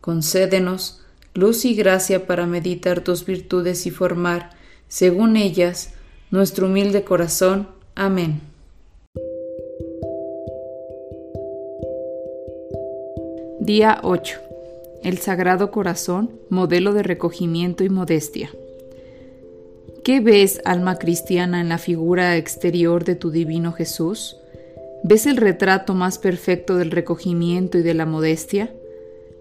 Concédenos 0.00 1.00
luz 1.34 1.64
y 1.64 1.74
gracia 1.74 2.26
para 2.26 2.46
meditar 2.46 3.02
tus 3.02 3.24
virtudes 3.24 3.86
y 3.86 3.90
formar, 3.90 4.50
según 4.88 5.36
ellas, 5.36 5.92
nuestro 6.30 6.66
humilde 6.66 7.04
corazón. 7.04 7.68
Amén. 7.94 8.40
Día 13.60 14.00
8. 14.02 14.38
El 15.02 15.18
Sagrado 15.18 15.70
Corazón, 15.70 16.30
modelo 16.48 16.92
de 16.94 17.02
recogimiento 17.02 17.84
y 17.84 17.90
modestia. 17.90 18.50
¿Qué 20.02 20.20
ves, 20.20 20.62
alma 20.64 20.98
cristiana, 20.98 21.60
en 21.60 21.68
la 21.68 21.78
figura 21.78 22.36
exterior 22.36 23.04
de 23.04 23.16
tu 23.16 23.30
divino 23.30 23.72
Jesús? 23.72 24.38
¿Ves 25.04 25.26
el 25.26 25.36
retrato 25.36 25.94
más 25.94 26.18
perfecto 26.18 26.76
del 26.76 26.90
recogimiento 26.90 27.78
y 27.78 27.82
de 27.82 27.94
la 27.94 28.06
modestia? 28.06 28.72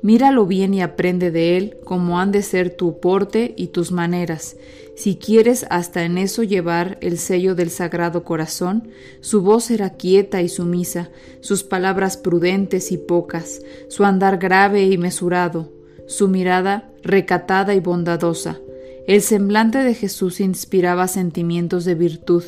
Míralo 0.00 0.46
bien 0.46 0.74
y 0.74 0.80
aprende 0.80 1.30
de 1.30 1.56
él 1.56 1.76
cómo 1.84 2.20
han 2.20 2.30
de 2.30 2.42
ser 2.42 2.70
tu 2.70 3.00
porte 3.00 3.54
y 3.56 3.68
tus 3.68 3.90
maneras. 3.90 4.56
Si 4.96 5.16
quieres 5.16 5.66
hasta 5.70 6.04
en 6.04 6.18
eso 6.18 6.42
llevar 6.42 6.98
el 7.00 7.18
sello 7.18 7.54
del 7.54 7.70
Sagrado 7.70 8.24
Corazón, 8.24 8.88
su 9.20 9.42
voz 9.42 9.70
era 9.70 9.90
quieta 9.90 10.42
y 10.42 10.48
sumisa, 10.48 11.10
sus 11.40 11.62
palabras 11.62 12.16
prudentes 12.16 12.92
y 12.92 12.98
pocas, 12.98 13.60
su 13.88 14.04
andar 14.04 14.38
grave 14.38 14.84
y 14.86 14.98
mesurado, 14.98 15.72
su 16.06 16.28
mirada 16.28 16.90
recatada 17.02 17.74
y 17.74 17.80
bondadosa. 17.80 18.58
El 19.06 19.22
semblante 19.22 19.78
de 19.78 19.94
Jesús 19.94 20.40
inspiraba 20.40 21.08
sentimientos 21.08 21.84
de 21.84 21.94
virtud 21.94 22.44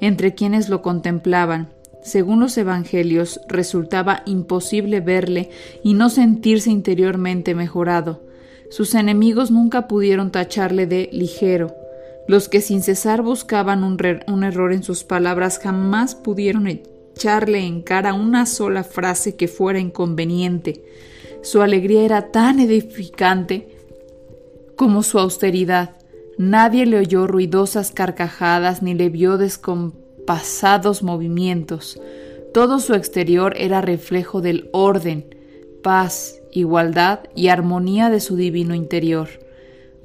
entre 0.00 0.34
quienes 0.34 0.68
lo 0.68 0.82
contemplaban, 0.82 1.72
según 2.02 2.40
los 2.40 2.56
Evangelios, 2.56 3.40
resultaba 3.48 4.22
imposible 4.26 5.00
verle 5.00 5.50
y 5.82 5.94
no 5.94 6.08
sentirse 6.08 6.70
interiormente 6.70 7.54
mejorado. 7.54 8.22
Sus 8.70 8.94
enemigos 8.94 9.50
nunca 9.50 9.88
pudieron 9.88 10.30
tacharle 10.30 10.86
de 10.86 11.10
ligero. 11.12 11.74
Los 12.26 12.48
que 12.48 12.60
sin 12.60 12.82
cesar 12.82 13.22
buscaban 13.22 13.82
un, 13.82 14.44
error 14.44 14.72
en 14.72 14.82
sus 14.82 15.04
palabras 15.04 15.58
jamás 15.58 16.14
pudieron 16.14 16.68
echarle 16.68 17.66
en 17.66 17.82
cara 17.82 18.14
una 18.14 18.46
sola 18.46 18.84
frase 18.84 19.36
que 19.36 19.48
fuera 19.48 19.80
inconveniente. 19.80 20.84
Su 21.42 21.62
alegría 21.62 22.02
era 22.02 22.30
tan 22.30 22.60
edificante 22.60 23.68
como 24.76 25.02
su 25.02 25.18
austeridad. 25.18 25.96
Nadie 26.38 26.86
le 26.86 26.98
oyó 26.98 27.26
ruidosas 27.26 27.90
carcajadas 27.90 28.82
ni 28.82 28.94
le 28.94 29.10
vio 29.10 29.36
descomponer 29.36 29.99
pasados 30.26 31.02
movimientos. 31.02 32.00
Todo 32.52 32.80
su 32.80 32.94
exterior 32.94 33.54
era 33.56 33.80
reflejo 33.80 34.40
del 34.40 34.68
orden, 34.72 35.34
paz, 35.82 36.40
igualdad 36.52 37.20
y 37.34 37.48
armonía 37.48 38.10
de 38.10 38.20
su 38.20 38.36
divino 38.36 38.74
interior. 38.74 39.28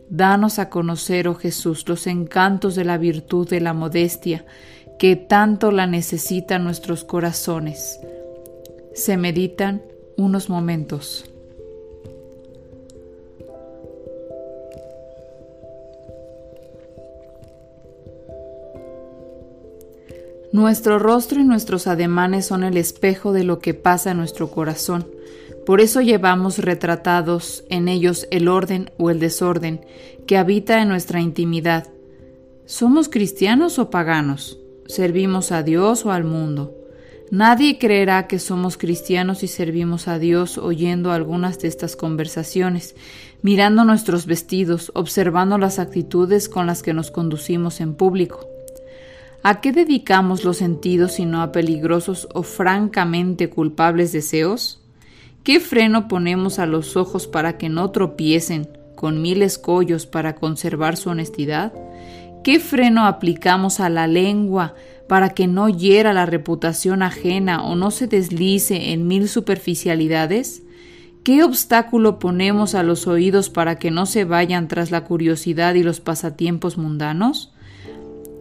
Danos 0.10 0.60
a 0.60 0.70
conocer, 0.70 1.28
oh 1.28 1.36
Jesús, 1.36 1.88
los 1.88 2.06
encantos 2.08 2.76
de 2.76 2.86
la 2.86 2.98
virtud 2.98 3.50
de 3.50 3.60
la 3.60 3.74
modestia, 3.74 4.46
que 5.00 5.16
tanto 5.16 5.72
la 5.72 5.88
necesitan 5.88 6.64
nuestros 6.64 7.04
corazones. 7.04 8.00
Se 8.94 9.18
meditan 9.18 9.82
unos 10.16 10.50
momentos. 10.50 11.26
Nuestro 20.56 21.00
rostro 21.00 21.42
y 21.42 21.44
nuestros 21.44 21.86
ademanes 21.86 22.46
son 22.46 22.64
el 22.64 22.78
espejo 22.78 23.34
de 23.34 23.44
lo 23.44 23.60
que 23.60 23.74
pasa 23.74 24.12
en 24.12 24.18
nuestro 24.18 24.50
corazón. 24.52 25.06
Por 25.66 25.82
eso 25.82 26.00
llevamos 26.00 26.60
retratados 26.60 27.66
en 27.70 27.90
ellos 27.90 28.26
el 28.32 28.48
orden 28.48 28.90
o 28.98 29.10
el 29.10 29.20
desorden 29.20 29.82
que 30.26 30.38
habita 30.38 30.82
en 30.82 30.88
nuestra 30.88 31.20
intimidad. 31.20 31.90
¿Somos 32.66 33.10
cristianos 33.10 33.80
o 33.80 33.90
paganos? 33.90 34.58
¿Servimos 34.88 35.52
a 35.52 35.62
Dios 35.62 36.06
o 36.06 36.14
al 36.14 36.24
mundo? 36.24 36.74
Nadie 37.32 37.78
creerá 37.78 38.28
que 38.28 38.40
somos 38.40 38.78
cristianos 38.78 39.44
y 39.44 39.50
servimos 39.50 40.08
a 40.08 40.20
Dios 40.20 40.58
oyendo 40.58 41.12
algunas 41.12 41.60
de 41.60 41.68
estas 41.68 41.98
conversaciones, 41.98 42.96
mirando 43.42 43.84
nuestros 43.84 44.26
vestidos, 44.26 44.90
observando 44.96 45.58
las 45.58 45.80
actitudes 45.80 46.48
con 46.48 46.66
las 46.66 46.82
que 46.82 46.94
nos 46.94 47.12
conducimos 47.12 47.82
en 47.82 47.94
público. 47.94 48.55
¿A 49.48 49.62
qué 49.62 49.72
dedicamos 49.72 50.44
los 50.44 50.58
sentidos 50.58 51.12
sino 51.12 51.44
a 51.44 51.52
peligrosos 51.52 52.28
o 52.34 52.42
francamente 52.42 53.48
culpables 53.48 54.12
deseos? 54.12 54.82
¿Qué 55.44 55.60
freno 55.60 56.08
ponemos 56.08 56.58
a 56.58 56.66
los 56.66 56.98
ojos 56.98 57.28
para 57.28 57.56
que 57.56 57.70
no 57.70 57.92
tropiecen 57.92 58.68
con 58.96 59.22
mil 59.22 59.44
escollos 59.44 60.08
para 60.08 60.34
conservar 60.34 60.98
su 60.98 61.12
honestidad? 61.12 61.74
¿Qué 62.44 62.60
freno 62.60 63.06
aplicamos 63.06 63.80
a 63.80 63.90
la 63.90 64.08
lengua 64.08 64.74
para 65.08 65.30
que 65.30 65.46
no 65.46 65.70
hiera 65.70 66.12
la 66.12 66.26
reputación 66.26 67.04
ajena 67.04 67.64
o 67.64 67.76
no 67.76 67.92
se 67.92 68.08
deslice 68.08 68.94
en 68.94 69.08
mil 69.08 69.30
superficialidades? 69.30 70.64
¿Qué 71.24 71.44
obstáculo 71.44 72.18
ponemos 72.18 72.74
a 72.74 72.82
los 72.82 73.06
oídos 73.06 73.52
para 73.52 73.78
que 73.78 73.92
no 73.92 74.08
se 74.08 74.26
vayan 74.26 74.68
tras 74.68 74.90
la 74.90 75.04
curiosidad 75.04 75.76
y 75.76 75.84
los 75.84 76.00
pasatiempos 76.00 76.80
mundanos? 76.80 77.52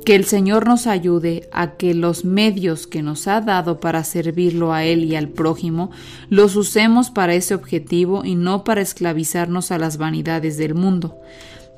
Que 0.04 0.15
el 0.15 0.25
Señor 0.26 0.66
nos 0.66 0.87
ayude 0.87 1.48
a 1.50 1.76
que 1.76 1.94
los 1.94 2.26
medios 2.26 2.87
que 2.87 3.03
nos 3.03 3.26
ha 3.26 3.41
dado 3.41 3.81
para 3.81 4.04
servirlo 4.04 4.75
a 4.75 4.84
Él 4.84 5.04
y 5.04 5.16
al 5.16 5.28
prójimo 5.28 5.91
los 6.28 6.56
usemos 6.56 7.10
para 7.10 7.34
ese 7.34 7.54
objetivo 7.54 8.22
y 8.22 8.34
no 8.34 8.64
para 8.64 8.82
esclavizarnos 8.82 9.70
a 9.70 9.78
las 9.78 9.97
vanidades 9.97 10.59
del 10.59 10.75
mundo. 10.75 11.19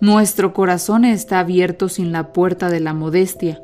Nuestro 0.00 0.52
corazón 0.52 1.04
está 1.04 1.38
abierto 1.38 1.88
sin 1.88 2.10
la 2.10 2.32
puerta 2.32 2.68
de 2.68 2.80
la 2.80 2.94
modestia, 2.94 3.62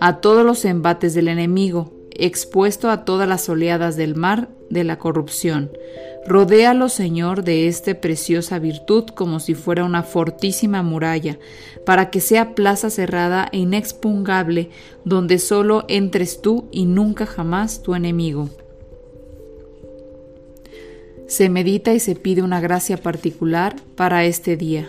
a 0.00 0.18
todos 0.18 0.44
los 0.44 0.64
embates 0.64 1.14
del 1.14 1.28
enemigo, 1.28 1.93
expuesto 2.14 2.90
a 2.90 3.04
todas 3.04 3.28
las 3.28 3.48
oleadas 3.48 3.96
del 3.96 4.14
mar 4.14 4.48
de 4.70 4.84
la 4.84 4.98
corrupción. 4.98 5.70
Rodéalo, 6.26 6.88
Señor, 6.88 7.44
de 7.44 7.68
esta 7.68 8.00
preciosa 8.00 8.58
virtud 8.58 9.04
como 9.14 9.40
si 9.40 9.54
fuera 9.54 9.84
una 9.84 10.02
fortísima 10.02 10.82
muralla, 10.82 11.38
para 11.84 12.10
que 12.10 12.20
sea 12.20 12.54
plaza 12.54 12.88
cerrada 12.88 13.48
e 13.52 13.58
inexpugnable, 13.58 14.70
donde 15.04 15.38
solo 15.38 15.84
entres 15.88 16.40
tú 16.40 16.68
y 16.70 16.86
nunca 16.86 17.26
jamás 17.26 17.82
tu 17.82 17.94
enemigo. 17.94 18.48
Se 21.26 21.48
medita 21.48 21.92
y 21.92 22.00
se 22.00 22.14
pide 22.16 22.42
una 22.42 22.60
gracia 22.60 22.96
particular 22.96 23.76
para 23.96 24.24
este 24.24 24.56
día. 24.56 24.88